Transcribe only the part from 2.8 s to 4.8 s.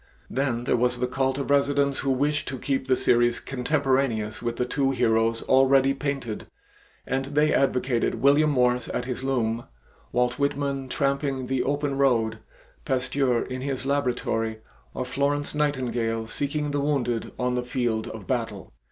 the series contemporaneous with the